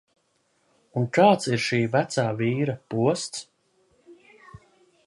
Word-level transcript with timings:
Un 1.01 1.05
kāds 1.17 1.51
ir 1.57 1.61
šī 1.65 1.79
vecā 1.97 2.27
vīra 2.41 2.77
posts? 2.95 3.47